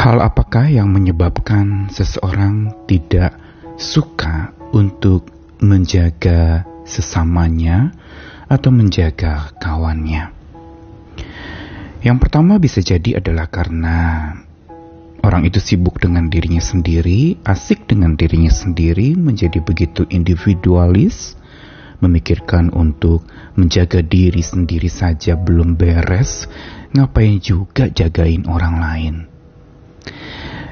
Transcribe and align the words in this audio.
Hal 0.00 0.16
apakah 0.24 0.64
yang 0.64 0.96
menyebabkan 0.96 1.92
seseorang 1.92 2.72
tidak 2.88 3.36
suka 3.76 4.48
untuk 4.72 5.28
menjaga 5.60 6.64
sesamanya 6.88 7.92
atau 8.48 8.72
menjaga 8.72 9.52
kawannya? 9.60 10.32
Yang 12.00 12.16
pertama 12.16 12.56
bisa 12.56 12.80
jadi 12.80 13.20
adalah 13.20 13.52
karena 13.52 14.32
orang 15.20 15.44
itu 15.44 15.60
sibuk 15.60 16.00
dengan 16.00 16.32
dirinya 16.32 16.64
sendiri, 16.64 17.36
asik 17.44 17.84
dengan 17.84 18.16
dirinya 18.16 18.48
sendiri, 18.48 19.12
menjadi 19.20 19.60
begitu 19.60 20.08
individualis, 20.08 21.36
memikirkan 22.00 22.72
untuk 22.72 23.28
menjaga 23.52 24.00
diri 24.00 24.40
sendiri 24.40 24.88
saja 24.88 25.36
belum 25.36 25.76
beres, 25.76 26.48
ngapain 26.96 27.36
juga 27.36 27.92
jagain 27.92 28.48
orang 28.48 28.76
lain. 28.80 29.29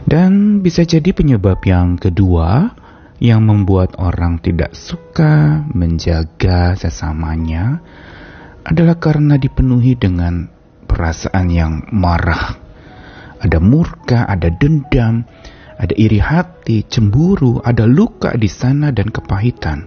Dan 0.09 0.65
bisa 0.65 0.89
jadi 0.89 1.13
penyebab 1.13 1.61
yang 1.69 2.01
kedua 2.01 2.73
yang 3.19 3.45
membuat 3.45 3.99
orang 3.99 4.39
tidak 4.39 4.73
suka 4.73 5.67
menjaga 5.75 6.79
sesamanya 6.79 7.83
adalah 8.63 8.97
karena 8.97 9.37
dipenuhi 9.37 9.99
dengan 9.99 10.49
perasaan 10.89 11.47
yang 11.53 11.73
marah. 11.93 12.57
Ada 13.39 13.59
murka, 13.63 14.27
ada 14.27 14.51
dendam, 14.51 15.29
ada 15.79 15.95
iri 15.95 16.19
hati, 16.19 16.83
cemburu, 16.89 17.63
ada 17.63 17.87
luka 17.87 18.35
di 18.35 18.51
sana 18.51 18.91
dan 18.91 19.13
kepahitan 19.15 19.87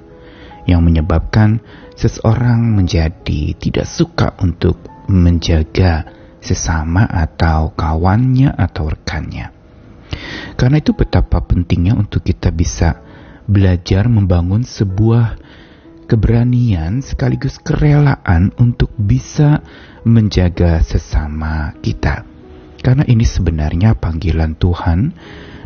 yang 0.70 0.86
menyebabkan 0.86 1.60
seseorang 1.98 2.78
menjadi 2.78 3.58
tidak 3.58 3.90
suka 3.90 4.38
untuk 4.40 4.80
menjaga 5.12 6.21
sesama 6.42 7.06
atau 7.08 7.72
kawannya 7.78 8.52
atau 8.52 8.90
rekannya. 8.90 9.54
Karena 10.58 10.78
itu 10.82 10.92
betapa 10.92 11.40
pentingnya 11.42 11.96
untuk 11.96 12.26
kita 12.26 12.52
bisa 12.52 13.00
belajar 13.48 14.10
membangun 14.12 14.66
sebuah 14.66 15.40
keberanian 16.10 17.00
sekaligus 17.00 17.56
kerelaan 17.62 18.52
untuk 18.60 18.92
bisa 19.00 19.64
menjaga 20.04 20.84
sesama 20.84 21.72
kita. 21.80 22.28
Karena 22.82 23.06
ini 23.06 23.24
sebenarnya 23.24 23.96
panggilan 23.96 24.58
Tuhan 24.58 25.14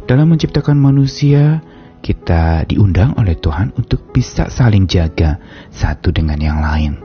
dalam 0.05 0.30
menciptakan 0.30 0.77
manusia, 0.77 1.66
kita 2.05 2.69
diundang 2.69 3.17
oleh 3.17 3.33
Tuhan 3.33 3.73
untuk 3.73 4.14
bisa 4.14 4.53
saling 4.53 4.86
jaga 4.86 5.42
satu 5.73 6.14
dengan 6.14 6.38
yang 6.38 6.61
lain. 6.61 7.05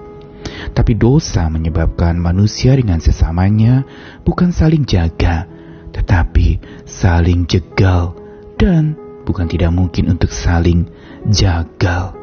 Tapi 0.70 0.92
dosa 0.94 1.48
menyebabkan 1.50 2.16
manusia 2.16 2.76
dengan 2.76 3.02
sesamanya 3.02 3.84
bukan 4.22 4.54
saling 4.54 4.86
jaga, 4.86 5.48
tetapi 5.90 6.62
saling 6.86 7.44
jegal 7.50 8.14
dan 8.56 8.94
bukan 9.24 9.46
tidak 9.48 9.72
mungkin 9.72 10.10
untuk 10.12 10.30
saling 10.30 10.88
jagal, 11.28 12.16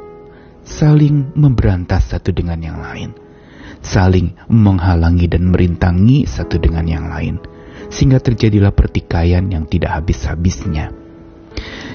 saling 0.66 1.32
memberantas 1.34 2.12
satu 2.12 2.34
dengan 2.34 2.60
yang 2.62 2.80
lain. 2.82 3.12
Saling 3.78 4.34
menghalangi 4.50 5.30
dan 5.30 5.54
merintangi 5.54 6.26
satu 6.26 6.58
dengan 6.58 6.84
yang 6.90 7.08
lain, 7.08 7.38
sehingga 7.94 8.18
terjadilah 8.18 8.74
pertikaian 8.74 9.48
yang 9.48 9.70
tidak 9.70 10.02
habis-habisnya. 10.02 11.07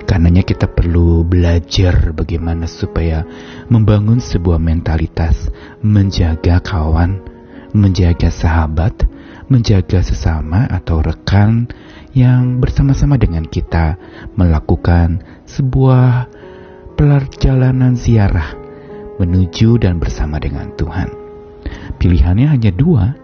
Karenanya 0.03 0.45
kita 0.45 0.69
perlu 0.69 1.25
belajar 1.25 2.13
bagaimana 2.13 2.69
supaya 2.69 3.25
membangun 3.71 4.19
sebuah 4.21 4.61
mentalitas 4.61 5.49
menjaga 5.81 6.61
kawan, 6.61 7.23
menjaga 7.73 8.29
sahabat, 8.29 9.09
menjaga 9.49 10.05
sesama 10.05 10.69
atau 10.69 11.01
rekan 11.01 11.69
yang 12.13 12.61
bersama-sama 12.61 13.17
dengan 13.17 13.49
kita 13.49 13.97
melakukan 14.37 15.25
sebuah 15.49 16.29
perjalanan 16.97 17.97
ziarah 17.97 18.55
menuju 19.17 19.81
dan 19.81 19.97
bersama 20.01 20.37
dengan 20.43 20.73
Tuhan. 20.77 21.09
Pilihannya 21.97 22.49
hanya 22.51 22.73
dua, 22.75 23.15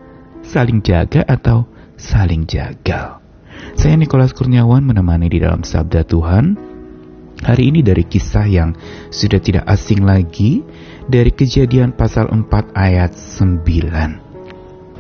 saling 0.47 0.81
jaga 0.85 1.27
atau 1.27 1.67
saling 1.99 2.47
jagal. 2.47 3.19
Saya 3.75 3.95
Nikolas 3.99 4.35
Kurniawan 4.35 4.87
menemani 4.87 5.27
di 5.31 5.39
dalam 5.43 5.67
Sabda 5.67 6.07
Tuhan. 6.07 6.68
Hari 7.39 7.71
ini 7.71 7.81
dari 7.87 8.03
kisah 8.03 8.51
yang 8.51 8.75
sudah 9.15 9.39
tidak 9.39 9.63
asing 9.71 10.03
lagi 10.03 10.67
dari 11.07 11.31
kejadian 11.31 11.95
pasal 11.95 12.27
4 12.27 12.75
ayat 12.75 13.15
9. 13.15 13.63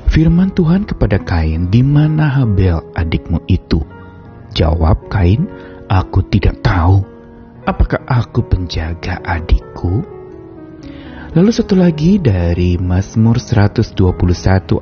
Firman 0.09 0.50
Tuhan 0.54 0.87
kepada 0.87 1.19
Kain, 1.19 1.66
di 1.69 1.82
mana 1.82 2.31
Habel 2.31 2.81
adikmu 2.94 3.43
itu? 3.50 3.82
Jawab 4.54 5.10
Kain, 5.10 5.50
aku 5.91 6.22
tidak 6.31 6.62
tahu. 6.62 7.03
Apakah 7.66 8.00
aku 8.09 8.41
penjaga 8.47 9.20
adikku? 9.20 10.18
Lalu 11.38 11.54
satu 11.54 11.78
lagi 11.78 12.19
dari 12.19 12.75
Mazmur 12.82 13.38
121 13.38 13.94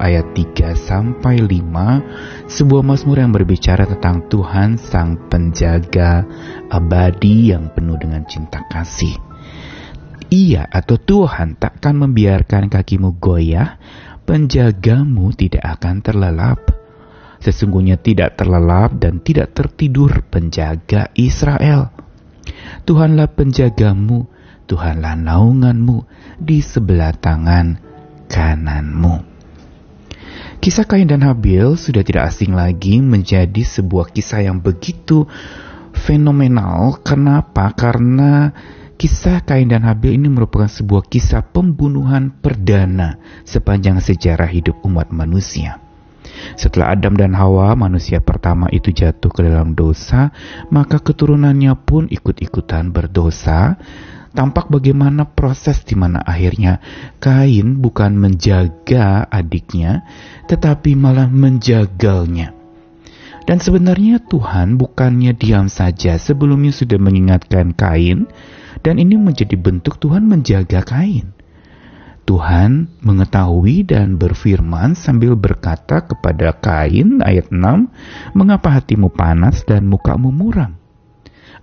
ayat 0.00 0.32
3 0.32 0.72
sampai 0.72 1.36
5, 1.44 2.48
sebuah 2.48 2.80
mazmur 2.80 3.20
yang 3.20 3.28
berbicara 3.28 3.84
tentang 3.84 4.24
Tuhan 4.32 4.80
sang 4.80 5.28
penjaga 5.28 6.24
abadi 6.72 7.52
yang 7.52 7.68
penuh 7.76 8.00
dengan 8.00 8.24
cinta 8.24 8.64
kasih. 8.72 9.12
Ia 10.32 10.64
atau 10.64 10.96
Tuhan 10.96 11.60
takkan 11.60 11.92
membiarkan 12.00 12.72
kakimu 12.72 13.20
goyah, 13.20 13.76
penjagamu 14.24 15.36
tidak 15.36 15.76
akan 15.76 16.00
terlelap. 16.00 16.72
Sesungguhnya 17.36 18.00
tidak 18.00 18.40
terlelap 18.40 18.96
dan 18.96 19.20
tidak 19.20 19.52
tertidur 19.52 20.24
penjaga 20.32 21.12
Israel. 21.20 21.92
Tuhanlah 22.88 23.28
penjagamu, 23.36 24.35
Tuhanlah 24.66 25.14
naunganmu 25.14 26.02
di 26.42 26.58
sebelah 26.58 27.14
tangan 27.14 27.78
kananmu. 28.26 29.38
Kisah 30.58 30.82
Kain 30.82 31.06
dan 31.06 31.22
Habil 31.22 31.78
sudah 31.78 32.02
tidak 32.02 32.34
asing 32.34 32.50
lagi 32.50 32.98
menjadi 32.98 33.62
sebuah 33.62 34.10
kisah 34.10 34.50
yang 34.50 34.58
begitu 34.58 35.30
fenomenal. 35.94 36.98
Kenapa? 37.06 37.70
Karena 37.70 38.50
kisah 38.98 39.46
Kain 39.46 39.70
dan 39.70 39.86
Habil 39.86 40.18
ini 40.18 40.26
merupakan 40.26 40.66
sebuah 40.66 41.06
kisah 41.06 41.46
pembunuhan 41.54 42.34
perdana 42.34 43.22
sepanjang 43.46 44.02
sejarah 44.02 44.50
hidup 44.50 44.82
umat 44.82 45.14
manusia. 45.14 45.78
Setelah 46.58 46.98
Adam 46.98 47.14
dan 47.14 47.32
Hawa, 47.32 47.78
manusia 47.78 48.18
pertama 48.20 48.68
itu 48.74 48.90
jatuh 48.90 49.30
ke 49.30 49.46
dalam 49.46 49.72
dosa, 49.72 50.34
maka 50.68 50.98
keturunannya 51.00 51.72
pun 51.86 52.10
ikut-ikutan 52.10 52.92
berdosa, 52.92 53.78
tampak 54.32 54.72
bagaimana 54.72 55.28
proses 55.28 55.84
di 55.86 55.94
mana 55.94 56.24
akhirnya 56.24 56.80
Kain 57.20 57.78
bukan 57.78 58.16
menjaga 58.16 59.28
adiknya, 59.28 60.06
tetapi 60.50 60.98
malah 60.98 61.28
menjagalnya. 61.28 62.56
Dan 63.46 63.62
sebenarnya 63.62 64.18
Tuhan 64.26 64.74
bukannya 64.74 65.30
diam 65.38 65.70
saja 65.70 66.18
sebelumnya 66.18 66.74
sudah 66.74 66.98
mengingatkan 66.98 67.78
Kain, 67.78 68.26
dan 68.82 68.98
ini 68.98 69.14
menjadi 69.14 69.54
bentuk 69.54 70.02
Tuhan 70.02 70.26
menjaga 70.26 70.82
Kain. 70.82 71.30
Tuhan 72.26 72.90
mengetahui 73.06 73.86
dan 73.86 74.18
berfirman 74.18 74.98
sambil 74.98 75.38
berkata 75.38 76.02
kepada 76.02 76.58
Kain 76.58 77.22
ayat 77.22 77.54
6, 77.54 78.34
Mengapa 78.34 78.82
hatimu 78.82 79.14
panas 79.14 79.62
dan 79.62 79.86
mukamu 79.86 80.34
muram? 80.34 80.74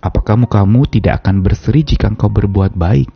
Apakah 0.04 0.36
mukamu 0.36 0.84
tidak 0.84 1.24
akan 1.24 1.40
berseri 1.40 1.80
jika 1.80 2.12
engkau 2.12 2.28
berbuat 2.28 2.76
baik? 2.76 3.08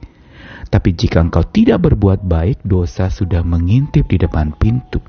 Tapi 0.72 0.96
jika 0.96 1.20
engkau 1.20 1.44
tidak 1.44 1.84
berbuat 1.84 2.24
baik, 2.24 2.64
dosa 2.64 3.12
sudah 3.12 3.44
mengintip 3.44 4.08
di 4.08 4.16
depan 4.16 4.56
pintu. 4.56 5.04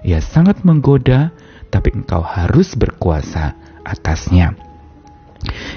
Ia 0.00 0.24
sangat 0.24 0.64
menggoda, 0.64 1.28
tapi 1.68 1.92
engkau 1.92 2.24
harus 2.24 2.72
berkuasa 2.72 3.52
atasnya. 3.84 4.56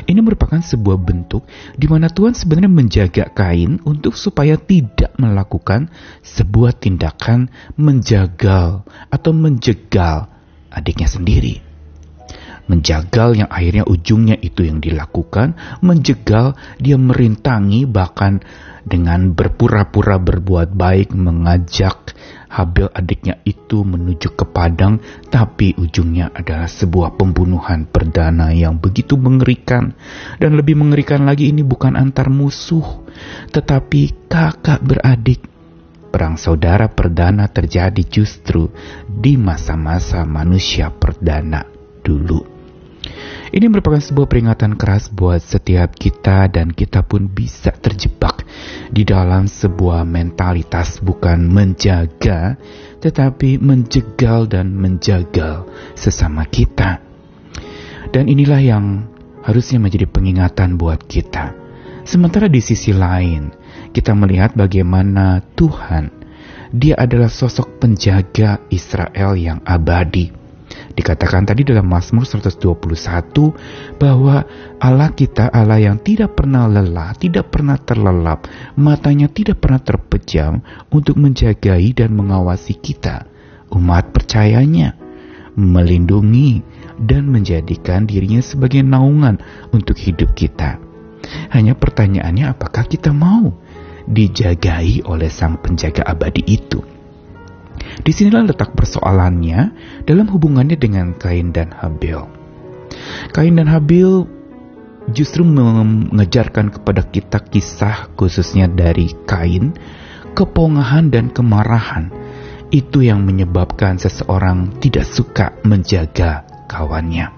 Ini 0.07 0.23
merupakan 0.23 0.57
sebuah 0.57 0.97
bentuk 0.97 1.45
di 1.75 1.85
mana 1.85 2.07
Tuhan 2.07 2.33
sebenarnya 2.33 2.71
menjaga 2.71 3.25
Kain 3.29 3.77
untuk 3.83 4.15
supaya 4.15 4.55
tidak 4.55 5.13
melakukan 5.19 5.91
sebuah 6.25 6.79
tindakan 6.79 7.51
menjagal 7.77 8.87
atau 9.13 9.31
menjegal 9.35 10.31
adiknya 10.73 11.05
sendiri 11.05 11.70
menjagal 12.69 13.39
yang 13.39 13.49
akhirnya 13.49 13.85
ujungnya 13.87 14.37
itu 14.41 14.67
yang 14.67 14.83
dilakukan, 14.83 15.55
menjegal, 15.81 16.57
dia 16.77 16.99
merintangi 16.99 17.87
bahkan 17.87 18.43
dengan 18.81 19.33
berpura-pura 19.37 20.17
berbuat 20.17 20.73
baik 20.73 21.13
mengajak 21.13 22.17
Habel 22.51 22.91
adiknya 22.91 23.39
itu 23.47 23.87
menuju 23.87 24.35
ke 24.35 24.43
padang, 24.43 24.99
tapi 25.31 25.71
ujungnya 25.79 26.35
adalah 26.35 26.67
sebuah 26.67 27.15
pembunuhan 27.15 27.87
perdana 27.87 28.51
yang 28.51 28.75
begitu 28.75 29.15
mengerikan. 29.15 29.95
Dan 30.35 30.59
lebih 30.59 30.75
mengerikan 30.75 31.23
lagi 31.23 31.47
ini 31.47 31.63
bukan 31.63 31.95
antar 31.95 32.27
musuh, 32.27 33.07
tetapi 33.55 34.27
kakak 34.27 34.83
beradik. 34.83 35.47
Perang 36.11 36.35
saudara 36.35 36.91
perdana 36.91 37.47
terjadi 37.47 38.03
justru 38.03 38.67
di 39.07 39.39
masa-masa 39.39 40.27
manusia 40.27 40.91
perdana 40.91 41.80
dulu. 42.03 42.61
Ini 43.51 43.67
merupakan 43.67 43.99
sebuah 43.99 44.31
peringatan 44.31 44.79
keras 44.79 45.11
buat 45.11 45.43
setiap 45.43 45.91
kita 45.99 46.47
dan 46.47 46.71
kita 46.71 47.03
pun 47.03 47.27
bisa 47.27 47.75
terjebak 47.75 48.47
di 48.87 49.03
dalam 49.03 49.43
sebuah 49.43 50.07
mentalitas 50.07 51.03
bukan 51.03 51.51
menjaga 51.51 52.55
tetapi 53.03 53.59
menjegal 53.59 54.47
dan 54.47 54.71
menjagal 54.71 55.67
sesama 55.99 56.47
kita. 56.47 57.03
Dan 58.15 58.31
inilah 58.31 58.61
yang 58.63 58.85
harusnya 59.43 59.83
menjadi 59.83 60.07
pengingatan 60.07 60.79
buat 60.79 61.03
kita. 61.03 61.51
Sementara 62.07 62.47
di 62.47 62.63
sisi 62.63 62.95
lain, 62.95 63.51
kita 63.91 64.15
melihat 64.15 64.55
bagaimana 64.55 65.43
Tuhan, 65.59 66.23
Dia 66.71 66.95
adalah 66.95 67.27
sosok 67.27 67.83
penjaga 67.83 68.63
Israel 68.71 69.35
yang 69.35 69.59
abadi 69.67 70.40
Dikatakan 70.91 71.47
tadi 71.47 71.63
dalam 71.63 71.87
Mazmur 71.87 72.27
121 72.27 73.97
bahwa 73.97 74.43
Allah 74.77 75.09
kita 75.15 75.49
Allah 75.49 75.79
yang 75.79 75.97
tidak 75.99 76.35
pernah 76.35 76.67
lelah, 76.67 77.15
tidak 77.15 77.51
pernah 77.51 77.79
terlelap, 77.79 78.47
matanya 78.75 79.31
tidak 79.31 79.63
pernah 79.63 79.81
terpejam 79.81 80.61
untuk 80.91 81.15
menjagai 81.17 81.81
dan 81.95 82.11
mengawasi 82.13 82.77
kita, 82.79 83.27
umat 83.71 84.11
percayanya, 84.11 84.95
melindungi 85.55 86.63
dan 87.01 87.27
menjadikan 87.27 88.05
dirinya 88.05 88.39
sebagai 88.43 88.85
naungan 88.85 89.41
untuk 89.73 89.97
hidup 89.97 90.31
kita. 90.37 90.77
Hanya 91.53 91.77
pertanyaannya 91.77 92.51
apakah 92.51 92.85
kita 92.87 93.13
mau 93.15 93.53
dijagai 94.05 95.05
oleh 95.07 95.29
sang 95.29 95.61
penjaga 95.61 96.03
abadi 96.03 96.43
itu? 96.45 97.00
Di 98.01 98.11
sinilah 98.11 98.49
letak 98.49 98.73
persoalannya 98.73 99.59
dalam 100.09 100.25
hubungannya 100.29 100.77
dengan 100.77 101.13
Kain 101.13 101.53
dan 101.53 101.69
Habil. 101.69 102.17
Kain 103.29 103.55
dan 103.55 103.69
Habil 103.69 104.25
justru 105.13 105.45
mengejarkan 105.45 106.73
kepada 106.73 107.05
kita 107.05 107.41
kisah 107.41 108.09
khususnya 108.17 108.65
dari 108.65 109.13
Kain, 109.29 109.77
kepongahan 110.33 111.13
dan 111.13 111.29
kemarahan. 111.29 112.09
Itu 112.71 113.03
yang 113.03 113.27
menyebabkan 113.27 113.99
seseorang 113.99 114.79
tidak 114.79 115.03
suka 115.03 115.53
menjaga 115.67 116.47
kawannya. 116.71 117.29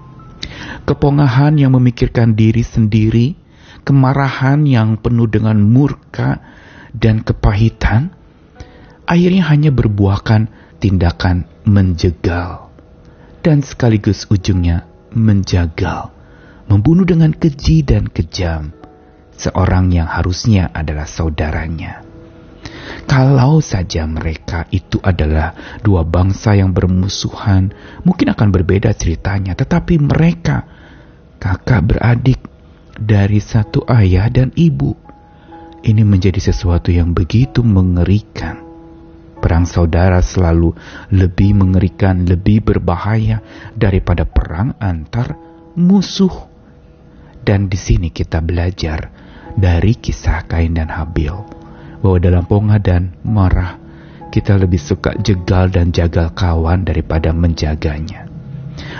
Kepongahan 0.86 1.58
yang 1.58 1.74
memikirkan 1.74 2.38
diri 2.38 2.62
sendiri, 2.62 3.34
kemarahan 3.82 4.64
yang 4.70 5.02
penuh 5.02 5.26
dengan 5.26 5.58
murka 5.58 6.38
dan 6.94 7.26
kepahitan, 7.26 8.14
akhirnya 9.08 9.44
hanya 9.52 9.72
berbuahkan 9.74 10.48
tindakan 10.80 11.48
menjegal 11.64 12.74
dan 13.44 13.60
sekaligus 13.60 14.24
ujungnya 14.32 14.88
menjagal, 15.14 16.10
membunuh 16.72 17.06
dengan 17.06 17.36
keji 17.36 17.84
dan 17.86 18.10
kejam 18.10 18.74
seorang 19.36 19.92
yang 19.92 20.08
harusnya 20.08 20.72
adalah 20.72 21.06
saudaranya. 21.06 22.02
Kalau 23.04 23.60
saja 23.60 24.08
mereka 24.08 24.64
itu 24.72 25.00
adalah 25.04 25.80
dua 25.84 26.08
bangsa 26.08 26.56
yang 26.56 26.72
bermusuhan, 26.72 27.76
mungkin 28.08 28.32
akan 28.32 28.50
berbeda 28.50 28.96
ceritanya, 28.96 29.54
tetapi 29.60 30.00
mereka 30.00 30.64
kakak 31.38 31.84
beradik 31.84 32.40
dari 32.96 33.44
satu 33.44 33.84
ayah 33.92 34.32
dan 34.32 34.56
ibu. 34.56 34.96
Ini 35.84 36.08
menjadi 36.08 36.40
sesuatu 36.40 36.96
yang 36.96 37.12
begitu 37.12 37.60
mengerikan 37.60 38.63
Perang 39.44 39.68
saudara 39.68 40.24
selalu 40.24 40.72
lebih 41.12 41.52
mengerikan, 41.52 42.24
lebih 42.24 42.64
berbahaya 42.64 43.44
daripada 43.76 44.24
perang 44.24 44.80
antar 44.80 45.36
musuh. 45.76 46.48
Dan 47.44 47.68
di 47.68 47.76
sini 47.76 48.08
kita 48.08 48.40
belajar 48.40 49.12
dari 49.60 50.00
kisah 50.00 50.48
Kain 50.48 50.72
dan 50.72 50.88
Habil 50.88 51.36
bahwa 52.00 52.18
dalam 52.24 52.48
ponga 52.48 52.80
dan 52.80 53.20
marah 53.28 53.84
kita 54.32 54.56
lebih 54.56 54.80
suka 54.80 55.12
jegal 55.20 55.68
dan 55.68 55.92
jagal 55.92 56.32
kawan 56.32 56.88
daripada 56.88 57.36
menjaganya. 57.36 58.32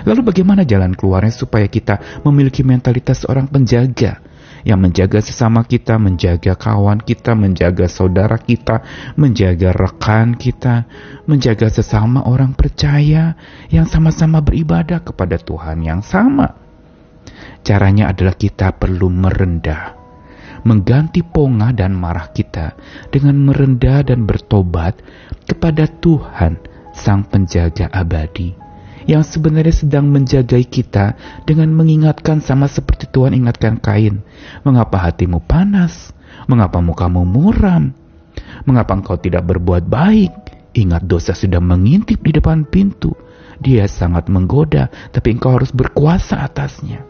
Lalu 0.04 0.28
bagaimana 0.28 0.68
jalan 0.68 0.92
keluarnya 0.92 1.32
supaya 1.32 1.72
kita 1.72 2.22
memiliki 2.28 2.68
mentalitas 2.68 3.24
seorang 3.24 3.48
penjaga? 3.48 4.20
Yang 4.64 4.80
menjaga 4.80 5.20
sesama 5.20 5.68
kita, 5.68 6.00
menjaga 6.00 6.56
kawan 6.56 7.04
kita, 7.04 7.36
menjaga 7.36 7.86
saudara 7.92 8.40
kita, 8.40 8.84
menjaga 9.20 9.76
rekan 9.76 10.36
kita, 10.40 10.88
menjaga 11.28 11.68
sesama 11.68 12.24
orang 12.24 12.56
percaya 12.56 13.36
yang 13.70 13.88
sama-sama 13.88 14.40
beribadah 14.40 15.04
kepada 15.04 15.36
Tuhan 15.40 15.84
yang 15.84 16.02
sama. 16.02 16.56
Caranya 17.64 18.12
adalah 18.12 18.36
kita 18.36 18.76
perlu 18.76 19.08
merendah, 19.08 19.96
mengganti 20.68 21.24
ponga 21.24 21.72
dan 21.72 21.96
marah 21.96 22.32
kita 22.32 22.76
dengan 23.12 23.40
merendah 23.40 24.04
dan 24.04 24.28
bertobat 24.28 25.00
kepada 25.48 25.88
Tuhan, 25.88 26.60
Sang 26.92 27.24
Penjaga 27.28 27.88
Abadi 27.90 28.63
yang 29.10 29.24
sebenarnya 29.24 29.76
sedang 29.76 30.08
menjagai 30.10 30.64
kita 30.68 31.16
dengan 31.44 31.72
mengingatkan 31.72 32.40
sama 32.40 32.68
seperti 32.68 33.10
Tuhan 33.12 33.36
ingatkan 33.36 33.80
Kain. 33.80 34.24
Mengapa 34.64 35.00
hatimu 35.00 35.44
panas? 35.44 36.16
Mengapa 36.48 36.80
mukamu 36.80 37.24
muram? 37.24 37.94
Mengapa 38.64 38.96
engkau 38.96 39.20
tidak 39.20 39.48
berbuat 39.48 39.88
baik? 39.88 40.32
Ingat 40.74 41.06
dosa 41.06 41.38
sudah 41.38 41.62
mengintip 41.62 42.24
di 42.26 42.34
depan 42.34 42.66
pintu. 42.66 43.14
Dia 43.62 43.86
sangat 43.86 44.28
menggoda, 44.28 44.90
tapi 45.14 45.38
engkau 45.38 45.56
harus 45.56 45.70
berkuasa 45.70 46.42
atasnya. 46.42 47.06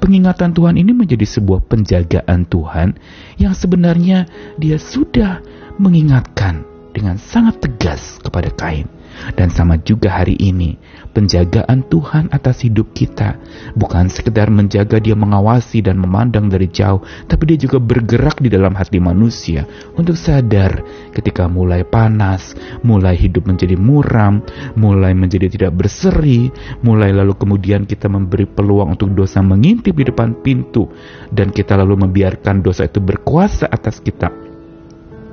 Pengingatan 0.00 0.50
Tuhan 0.56 0.74
ini 0.74 0.90
menjadi 0.90 1.22
sebuah 1.22 1.64
penjagaan 1.70 2.48
Tuhan 2.50 2.98
yang 3.38 3.54
sebenarnya 3.54 4.26
dia 4.58 4.76
sudah 4.80 5.38
mengingatkan 5.78 6.66
dengan 6.94 7.18
sangat 7.18 7.62
tegas 7.62 8.18
kepada 8.22 8.50
Kain 8.54 8.90
dan 9.38 9.50
sama 9.50 9.78
juga 9.80 10.10
hari 10.10 10.34
ini, 10.38 10.76
penjagaan 11.14 11.86
Tuhan 11.86 12.28
atas 12.34 12.66
hidup 12.66 12.90
kita. 12.90 13.38
Bukan 13.78 14.10
sekedar 14.10 14.50
menjaga 14.50 14.98
dia 14.98 15.14
mengawasi 15.14 15.80
dan 15.80 16.02
memandang 16.02 16.50
dari 16.50 16.66
jauh, 16.66 17.00
tapi 17.30 17.54
dia 17.54 17.58
juga 17.70 17.78
bergerak 17.78 18.42
di 18.42 18.50
dalam 18.50 18.74
hati 18.74 18.98
manusia 18.98 19.62
untuk 19.94 20.18
sadar 20.18 20.82
ketika 21.14 21.46
mulai 21.46 21.86
panas, 21.86 22.58
mulai 22.82 23.14
hidup 23.14 23.46
menjadi 23.46 23.78
muram, 23.78 24.42
mulai 24.74 25.14
menjadi 25.14 25.46
tidak 25.46 25.72
berseri, 25.78 26.50
mulai 26.82 27.14
lalu 27.14 27.38
kemudian 27.38 27.86
kita 27.86 28.10
memberi 28.10 28.50
peluang 28.50 28.98
untuk 28.98 29.14
dosa 29.14 29.38
mengintip 29.38 29.94
di 29.94 30.10
depan 30.10 30.42
pintu 30.42 30.90
dan 31.30 31.54
kita 31.54 31.78
lalu 31.78 32.04
membiarkan 32.04 32.58
dosa 32.58 32.90
itu 32.90 32.98
berkuasa 32.98 33.70
atas 33.70 34.02
kita 34.02 34.44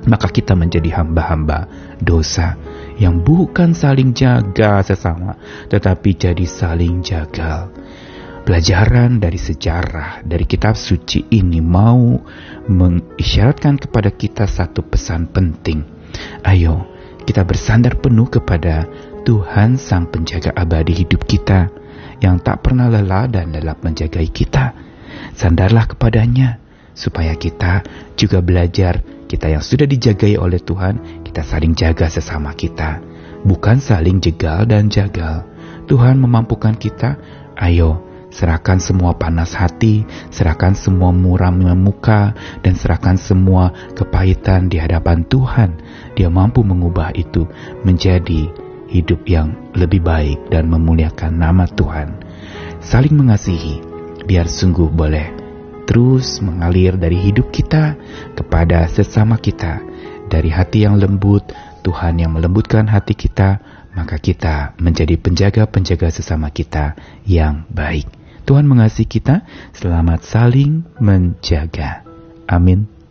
maka 0.02 0.26
kita 0.30 0.58
menjadi 0.58 1.02
hamba-hamba 1.02 1.70
dosa 2.02 2.58
yang 3.00 3.24
bukan 3.24 3.72
saling 3.72 4.12
jaga 4.12 4.84
sesama, 4.84 5.36
tetapi 5.68 6.10
jadi 6.16 6.44
saling 6.44 7.00
jagal. 7.00 7.72
Pelajaran 8.42 9.22
dari 9.22 9.38
sejarah 9.38 10.26
dari 10.26 10.42
kitab 10.50 10.74
suci 10.74 11.30
ini 11.30 11.62
mau 11.62 12.18
mengisyaratkan 12.66 13.78
kepada 13.78 14.10
kita 14.10 14.50
satu 14.50 14.82
pesan 14.82 15.30
penting. 15.30 15.86
Ayo, 16.42 16.90
kita 17.22 17.46
bersandar 17.46 18.02
penuh 18.02 18.26
kepada 18.26 18.90
Tuhan 19.22 19.78
Sang 19.78 20.10
Penjaga 20.10 20.50
Abadi 20.58 21.06
hidup 21.06 21.22
kita 21.22 21.70
yang 22.18 22.42
tak 22.42 22.66
pernah 22.66 22.90
lelah 22.90 23.30
dan 23.30 23.54
lelap 23.54 23.82
menjagai 23.86 24.26
kita. 24.34 24.74
Sandarlah 25.38 25.86
kepadanya 25.86 26.61
supaya 26.92 27.36
kita 27.36 27.82
juga 28.14 28.44
belajar 28.44 29.00
kita 29.32 29.48
yang 29.48 29.64
sudah 29.64 29.88
dijagai 29.88 30.36
oleh 30.36 30.60
Tuhan, 30.60 31.24
kita 31.24 31.40
saling 31.40 31.72
jaga 31.72 32.04
sesama 32.12 32.52
kita, 32.52 33.00
bukan 33.48 33.80
saling 33.80 34.20
jegal 34.20 34.68
dan 34.68 34.92
jagal. 34.92 35.48
Tuhan 35.88 36.20
memampukan 36.20 36.76
kita, 36.76 37.16
ayo 37.56 38.04
serahkan 38.32 38.80
semua 38.80 39.16
panas 39.16 39.56
hati, 39.56 40.04
serahkan 40.32 40.72
semua 40.72 41.12
muram 41.12 41.60
muka, 41.76 42.36
dan 42.64 42.76
serahkan 42.76 43.20
semua 43.20 43.72
kepahitan 43.96 44.68
di 44.68 44.80
hadapan 44.80 45.24
Tuhan. 45.24 45.80
Dia 46.16 46.32
mampu 46.32 46.64
mengubah 46.64 47.12
itu 47.16 47.48
menjadi 47.84 48.48
hidup 48.92 49.24
yang 49.24 49.72
lebih 49.72 50.04
baik 50.04 50.52
dan 50.52 50.68
memuliakan 50.68 51.40
nama 51.40 51.64
Tuhan. 51.68 52.20
Saling 52.84 53.16
mengasihi, 53.16 53.80
biar 54.28 54.44
sungguh 54.44 54.92
boleh 54.92 55.41
terus 55.84 56.40
mengalir 56.40 56.94
dari 56.96 57.18
hidup 57.18 57.50
kita 57.50 57.98
kepada 58.38 58.86
sesama 58.88 59.38
kita. 59.38 59.82
Dari 60.30 60.48
hati 60.48 60.88
yang 60.88 60.96
lembut, 60.96 61.52
Tuhan 61.84 62.22
yang 62.22 62.32
melembutkan 62.32 62.88
hati 62.88 63.12
kita, 63.12 63.60
maka 63.92 64.16
kita 64.16 64.72
menjadi 64.80 65.20
penjaga-penjaga 65.20 66.08
sesama 66.08 66.48
kita 66.48 66.96
yang 67.28 67.68
baik. 67.68 68.08
Tuhan 68.48 68.66
mengasihi 68.66 69.06
kita, 69.06 69.44
selamat 69.76 70.24
saling 70.24 70.86
menjaga. 70.98 72.02
Amin. 72.48 73.01